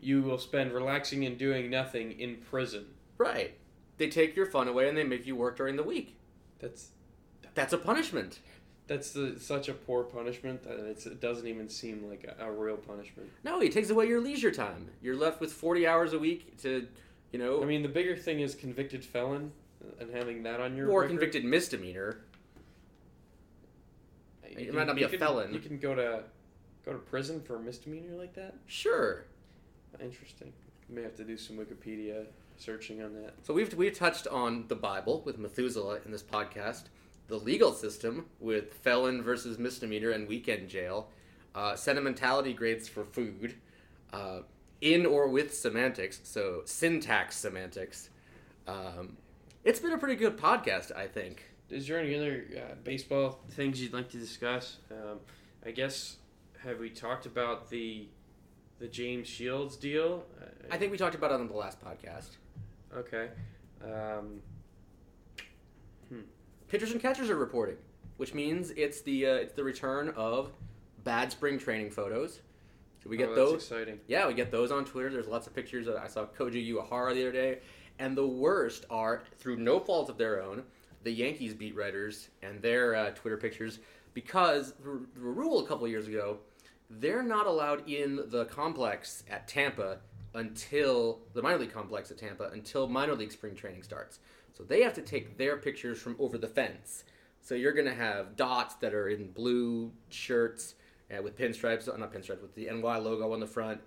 [0.00, 2.86] you will spend relaxing and doing nothing in prison.
[3.18, 3.54] Right.
[3.98, 6.16] They take your fun away and they make you work during the week.
[6.58, 6.88] That's
[7.54, 8.40] That's a punishment.
[8.88, 12.50] that's the, such a poor punishment that it's, it doesn't even seem like a, a
[12.52, 13.30] real punishment.
[13.44, 14.88] No, it takes away your leisure time.
[15.00, 16.86] You're left with 40 hours a week to,
[17.30, 19.52] you know, I mean, the bigger thing is convicted felon
[20.00, 21.10] and having that on your or record.
[21.10, 22.18] convicted misdemeanor.
[24.58, 25.52] You It might not be a can- felon.
[25.54, 26.24] You can go to
[26.84, 28.54] go to prison for a misdemeanor like that.
[28.66, 29.24] Sure.
[30.00, 30.52] Interesting.
[30.88, 33.34] May have to do some Wikipedia searching on that.
[33.44, 36.84] So we've we've touched on the Bible with Methuselah in this podcast,
[37.28, 41.08] the legal system with felon versus misdemeanor and weekend jail,
[41.54, 43.54] uh, sentimentality grades for food,
[44.12, 44.40] uh,
[44.80, 48.10] in or with semantics, so syntax semantics.
[48.66, 49.16] Um,
[49.64, 51.44] it's been a pretty good podcast, I think.
[51.72, 54.76] Is there any other uh, baseball things you'd like to discuss?
[54.90, 55.20] Um,
[55.64, 56.16] I guess
[56.62, 58.06] have we talked about the
[58.78, 60.24] the James Shields deal?
[60.70, 62.36] I think we talked about it on the last podcast.
[62.94, 63.28] okay.
[63.82, 64.40] Um,
[66.68, 67.76] Pitchers and catchers are reporting,
[68.16, 70.50] which means it's the uh, it's the return of
[71.04, 72.40] bad spring training photos.
[73.02, 73.62] So we get oh, that's those.
[73.62, 74.00] exciting.
[74.08, 75.10] Yeah, we get those on Twitter.
[75.10, 75.86] There's lots of pictures.
[75.86, 77.58] That I saw Koji Uehara the other day,
[77.98, 80.62] and the worst are through no fault of their own,
[81.02, 83.78] the Yankees beat writers and their uh, Twitter pictures
[84.14, 86.38] because the, rule a couple years ago,
[86.90, 89.98] they're not allowed in the complex at Tampa
[90.34, 94.18] until the minor league complex at Tampa until minor league spring training starts.
[94.54, 97.04] So they have to take their pictures from over the fence.
[97.40, 100.74] So you're gonna have dots that are in blue shirts
[101.10, 103.80] and with pinstripes, uh, not pinstripes, with the NY logo on the front,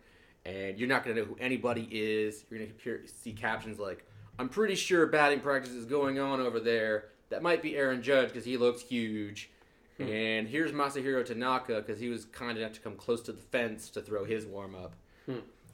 [0.45, 2.45] and you're not gonna know who anybody is.
[2.49, 4.05] You're gonna see captions like,
[4.39, 7.05] "I'm pretty sure batting practice is going on over there.
[7.29, 9.49] That might be Aaron Judge because he looks huge."
[9.97, 13.89] And here's Masahiro Tanaka because he was kind enough to come close to the fence
[13.91, 14.93] to throw his warm up.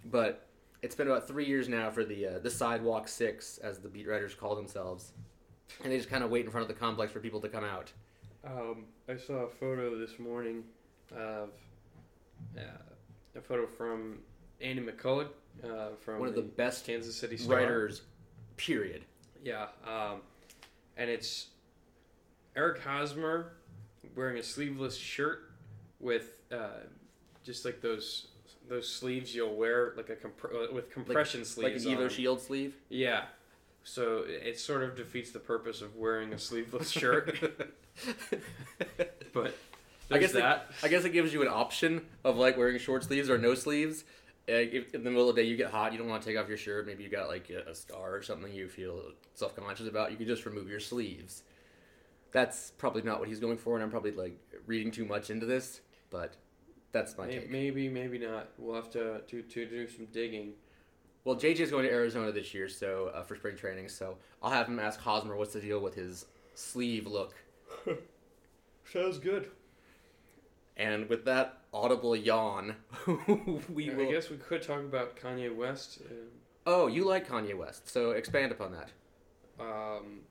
[0.05, 0.47] But
[0.83, 4.07] it's been about three years now for the uh, the sidewalk six, as the beat
[4.07, 5.11] writers call themselves,
[5.83, 7.63] and they just kind of wait in front of the complex for people to come
[7.63, 7.91] out.
[8.45, 10.63] Um, I saw a photo this morning
[11.15, 11.49] of
[12.57, 12.61] uh,
[13.35, 14.19] a photo from
[14.59, 15.27] Andy McCullough
[15.63, 17.57] uh, from One of the best Kansas City Star.
[17.57, 18.01] Writers,
[18.65, 19.03] period.
[19.43, 20.21] Yeah, um,
[20.97, 21.47] and it's
[22.55, 23.53] Eric Hosmer
[24.15, 25.51] wearing a sleeveless shirt
[25.99, 26.81] with uh,
[27.43, 28.27] just like those
[28.69, 31.85] those sleeves you'll wear like a compr- uh, with compression like sleeves.
[31.85, 32.09] Like an Evo on.
[32.09, 32.75] Shield sleeve.
[32.89, 33.23] Yeah.
[33.83, 37.39] So it sort of defeats the purpose of wearing a sleeveless shirt.
[39.33, 39.57] but
[40.11, 40.67] I guess that.
[40.69, 43.55] It, I guess it gives you an option of like wearing short sleeves or no
[43.55, 44.03] sleeves.
[44.55, 46.37] If in the middle of the day you get hot, you don't want to take
[46.37, 46.87] off your shirt.
[46.87, 49.01] Maybe you got like a, a scar or something you feel
[49.33, 50.11] self conscious about.
[50.11, 51.43] You can just remove your sleeves.
[52.31, 55.45] That's probably not what he's going for, and I'm probably like reading too much into
[55.45, 55.81] this.
[56.09, 56.35] But
[56.91, 57.51] that's my May- take.
[57.51, 58.49] Maybe, maybe not.
[58.57, 60.53] We'll have to to, to do some digging.
[61.23, 63.89] Well, JJ's going to Arizona this year, so uh, for spring training.
[63.89, 67.35] So I'll have him ask Hosmer what's the deal with his sleeve look.
[68.91, 69.51] Sounds good.
[70.77, 72.75] And with that audible yawn,
[73.69, 74.11] we I will.
[74.11, 75.99] guess we could talk about Kanye West.
[76.65, 78.89] Oh, you like Kanye West, so expand upon that.
[79.59, 80.21] Um,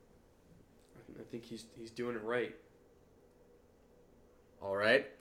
[1.19, 2.55] I think he's he's doing it right.
[4.61, 5.07] All right.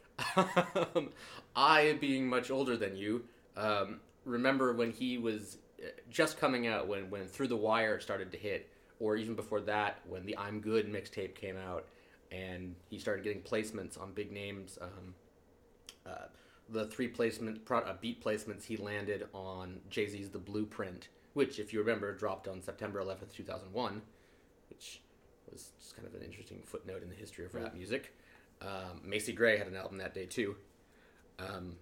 [0.95, 1.11] Um,
[1.57, 3.25] I, being much older than you,
[3.57, 8.31] um, remember when he was uh, just coming out, when, when Through the Wire started
[8.33, 8.69] to hit,
[8.99, 11.87] or even before that, when the I'm Good mixtape came out,
[12.31, 14.79] and he started getting placements on big names.
[14.81, 15.15] Um,
[16.07, 16.27] uh,
[16.69, 21.59] the three placement pro- uh, beat placements he landed on Jay Z's The Blueprint, which,
[21.59, 24.03] if you remember, dropped on September 11th, 2001,
[24.69, 25.01] which
[25.51, 28.15] was just kind of an interesting footnote in the history of rap music.
[28.63, 30.57] Um, Macy Gray had an album that day too.
[31.39, 31.77] Um,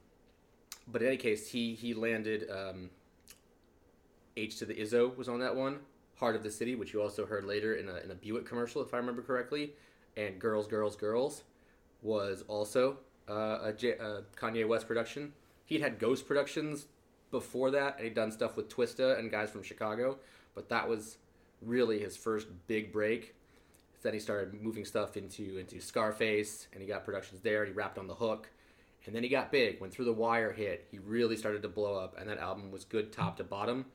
[0.86, 2.90] but in any case, he he landed um,
[4.36, 5.80] H to the Izzo was on that one.
[6.16, 8.82] Heart of the City, which you also heard later in a, in a Buick commercial,
[8.82, 9.74] if I remember correctly,
[10.16, 11.44] and Girls, Girls, Girls
[12.02, 12.98] was also
[13.28, 15.32] uh, a, J- a Kanye West production.
[15.64, 16.86] He'd had Ghost Productions
[17.30, 20.18] before that, and he'd done stuff with Twista and guys from Chicago,
[20.54, 21.18] but that was
[21.60, 23.34] really his first big break.
[24.02, 27.64] Then he started moving stuff into into Scarface, and he got productions there.
[27.64, 28.48] And he rapped on the hook,
[29.04, 29.80] and then he got big.
[29.80, 32.84] When Through the Wire hit, he really started to blow up, and that album was
[32.84, 33.86] good top to bottom.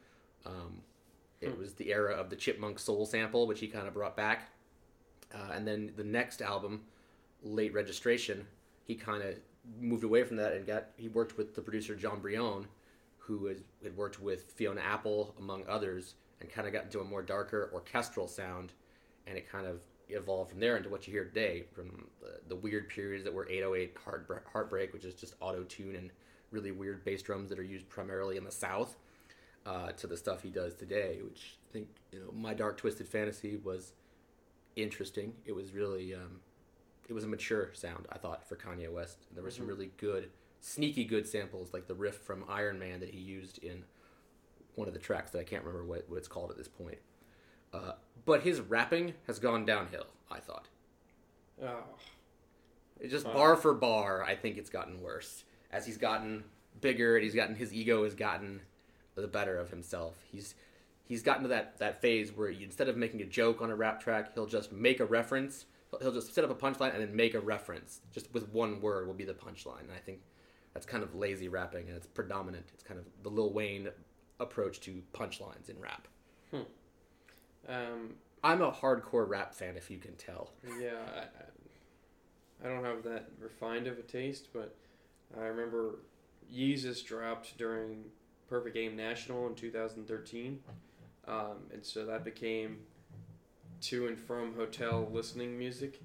[0.46, 0.82] Um,
[1.40, 4.50] it was the era of the Chipmunk Soul sample, which he kind of brought back.
[5.34, 6.82] Uh, and then the next album,
[7.42, 8.46] Late Registration,
[8.86, 9.36] he kind of
[9.80, 12.68] moved away from that and got he worked with the producer Jon Brion,
[13.18, 17.22] who had worked with Fiona Apple among others, and kind of got into a more
[17.22, 18.74] darker orchestral sound,
[19.28, 19.80] and it kind of
[20.10, 23.48] evolved from there into what you hear today, from the, the weird periods that were
[23.50, 26.12] 808 Heart, Heartbreak, which is just auto tune and
[26.52, 28.96] really weird bass drums that are used primarily in the South,
[29.66, 33.08] uh, to the stuff he does today, which I think you know my dark twisted
[33.08, 33.94] fantasy was
[34.76, 35.34] interesting.
[35.46, 36.42] It was really um,
[37.08, 39.20] it was a mature sound I thought for Kanye West.
[39.34, 40.30] There were some really good,
[40.60, 43.84] sneaky good samples like the riff from Iron Man that he used in
[44.76, 46.98] one of the tracks that I can't remember what, what it's called at this point.
[47.74, 47.94] Uh,
[48.26, 50.06] but his rapping has gone downhill.
[50.32, 50.68] I thought
[51.62, 51.84] Oh,
[53.00, 54.24] it just bar for bar.
[54.24, 56.44] I think it's gotten worse as he's gotten
[56.82, 58.62] bigger and he's gotten his ego has gotten
[59.16, 60.16] the better of himself.
[60.32, 60.56] He's
[61.06, 63.76] he's gotten to that that phase where he, instead of making a joke on a
[63.76, 65.66] rap track, he'll just make a reference.
[66.02, 68.02] He'll- just set up a punchline and then make a reference.
[68.12, 69.82] Just with one word will be the punchline.
[69.82, 70.22] And I think
[70.74, 72.68] that's kind of lazy rapping and it's predominant.
[72.74, 73.90] It's kind of the Lil Wayne
[74.40, 76.08] approach to punchlines in rap.
[77.68, 80.52] um, I'm a hardcore rap fan, if you can tell.
[80.80, 81.28] yeah, I, I-
[82.64, 84.74] I don't have that refined of a taste, but
[85.38, 86.00] I remember
[86.54, 88.06] Yeezus dropped during
[88.48, 90.60] Perfect Game National in 2013,
[91.28, 92.78] um, and so that became
[93.84, 96.02] to and from hotel listening music,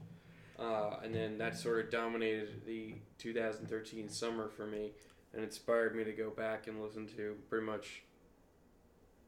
[0.58, 4.92] uh, and then that sort of dominated the 2013 summer for me,
[5.32, 8.02] and inspired me to go back and listen to pretty much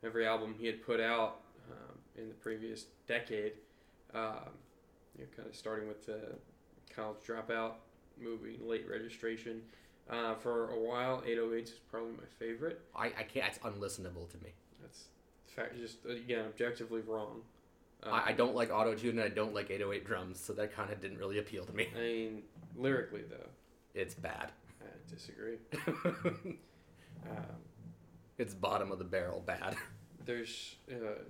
[0.05, 1.41] every album he had put out
[1.71, 3.53] um, in the previous decade.
[4.15, 4.51] Um,
[5.17, 6.21] you know, kind of starting with the
[6.95, 7.75] college dropout
[8.21, 9.63] movie, late registration.
[10.09, 12.81] Uh, for a while, 808s is probably my favorite.
[12.97, 13.47] I, I can't.
[13.47, 14.53] It's unlistenable to me.
[14.83, 15.05] That's
[15.51, 17.43] fact, just again objectively wrong.
[18.03, 20.75] Um, I, I don't like auto tune and I don't like 808 drums, so that
[20.75, 21.89] kind of didn't really appeal to me.
[21.95, 22.43] I mean,
[22.77, 23.49] lyrically though,
[23.95, 24.53] It's bad.
[24.81, 25.59] I disagree.
[27.29, 27.37] Um,
[28.39, 29.77] it's bottom of the barrel bad.
[30.25, 31.21] there's uh,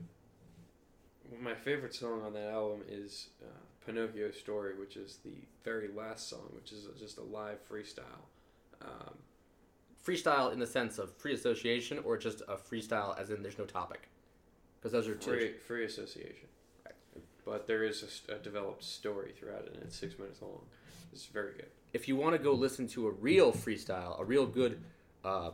[1.43, 3.47] my favorite song on that album is uh,
[3.85, 8.23] Pinocchio Story, which is the very last song, which is just a live freestyle.
[8.83, 9.15] Um,
[10.07, 13.67] Freestyle in the sense of free association or just a freestyle as in there's no
[13.67, 14.09] topic?
[14.79, 15.31] Because those are two.
[15.31, 16.49] free, free association.
[17.45, 20.61] But there is a developed story throughout it, and it's six minutes long.
[21.13, 21.67] It's very good.
[21.93, 24.81] If you want to go listen to a real freestyle, a real good,
[25.25, 25.51] uh,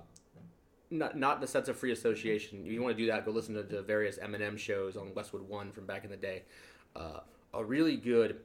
[0.91, 2.63] not not the sense of free association.
[2.65, 3.25] If you want to do that?
[3.25, 6.43] Go listen to the various Eminem shows on Westwood One from back in the day.
[6.95, 7.21] Uh,
[7.55, 8.41] a really good,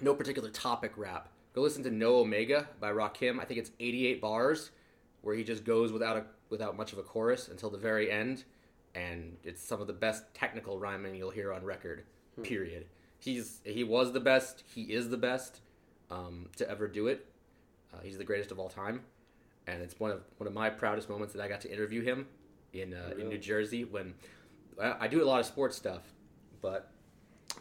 [0.00, 1.28] no particular topic rap.
[1.54, 3.40] Go listen to No Omega by Rakim.
[3.40, 4.70] I think it's 88 bars,
[5.22, 8.44] where he just goes without a without much of a chorus until the very end,
[8.94, 12.04] and it's some of the best technical rhyming you'll hear on record.
[12.42, 12.86] Period.
[13.18, 14.62] He's he was the best.
[14.66, 15.60] He is the best
[16.10, 17.26] um, to ever do it.
[17.92, 19.00] Uh, he's the greatest of all time,
[19.66, 22.26] and it's one of one of my proudest moments that I got to interview him
[22.72, 24.14] in uh, in New Jersey when
[24.80, 26.02] I, I do a lot of sports stuff,
[26.60, 26.90] but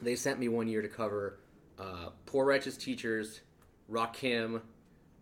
[0.01, 1.39] they sent me one year to cover
[1.80, 3.41] uh, Poor Righteous Teachers,
[3.89, 4.61] Rakim,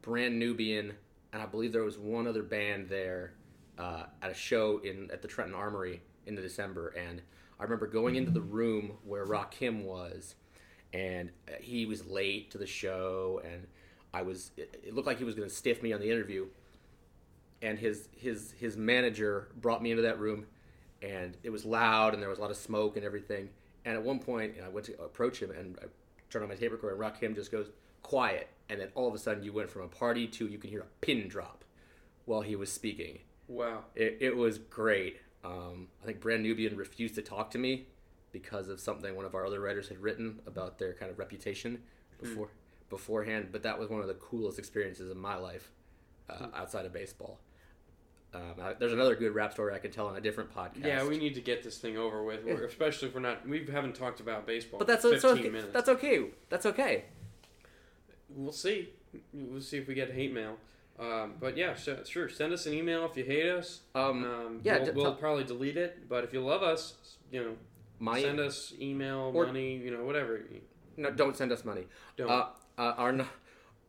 [0.01, 0.93] Brand Nubian,
[1.31, 3.33] and I believe there was one other band there
[3.77, 7.21] uh, at a show in at the Trenton Armory in the December, and
[7.59, 10.36] I remember going into the room where Rakim was,
[10.93, 13.67] and uh, he was late to the show, and
[14.13, 16.47] I was it, it looked like he was going to stiff me on the interview,
[17.61, 20.45] and his his his manager brought me into that room,
[21.01, 23.49] and it was loud, and there was a lot of smoke and everything,
[23.86, 25.86] and at one point I went to approach him, and I
[26.30, 27.69] turned on my tape recorder, and Rakim just goes
[28.01, 30.69] quiet, and then all of a sudden you went from a party to you can
[30.69, 31.63] hear a pin drop
[32.26, 33.19] while he was speaking.
[33.47, 33.84] Wow.
[33.95, 35.17] It, it was great.
[35.43, 37.87] Um, I think Brand Nubian refused to talk to me
[38.31, 41.81] because of something one of our other writers had written about their kind of reputation
[42.21, 42.49] before
[42.89, 43.49] beforehand.
[43.51, 45.71] But that was one of the coolest experiences of my life
[46.29, 47.39] uh, outside of baseball.
[48.33, 50.85] Um, I, there's another good rap story I can tell on a different podcast.
[50.85, 53.47] Yeah, we need to get this thing over with, We're- especially if we're not.
[53.47, 54.79] We haven't talked about baseball.
[54.79, 55.49] But that's for that's 15 okay.
[55.49, 55.73] minutes.
[55.73, 56.25] That's okay.
[56.49, 57.05] That's okay.
[58.29, 58.89] We'll see.
[59.31, 60.57] We'll see if we get hate mail.
[60.99, 62.29] Um, but yeah, so, sure.
[62.29, 63.81] Send us an email if you hate us.
[63.95, 66.07] Um, Um, yeah, we'll, d- we'll tell- probably delete it.
[66.07, 67.55] But if you love us, you know,
[67.99, 70.41] My- send us email, Or- money, you know, whatever.
[70.97, 71.87] No, don't send us money.
[72.17, 72.29] Don't.
[72.29, 73.25] Uh, uh, our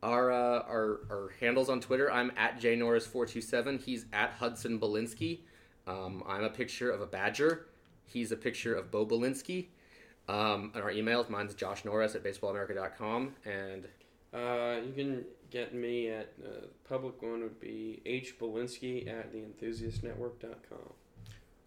[0.03, 2.11] our, uh, our our handles on Twitter.
[2.11, 3.79] I'm at jnorris427.
[3.81, 5.39] He's at Hudson Belinsky.
[5.87, 7.67] Um, I'm a picture of a badger.
[8.05, 9.67] He's a picture of Bo Belinsky.
[10.27, 13.35] Um, and our emails, mine's Josh Norris at baseballamerica.com.
[13.45, 13.87] And
[14.35, 20.93] Uh, you can get me at uh, public one would be h Belinsky at theenthusiastnetwork.com.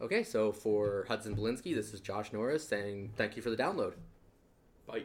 [0.03, 3.95] okay, so for Hudson Belinsky, this is Josh Norris saying thank you for the download.
[4.87, 5.05] Bye.